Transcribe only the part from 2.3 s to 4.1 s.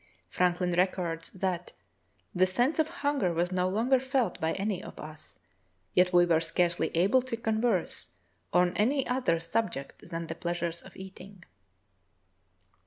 "the sense of hunger was no longer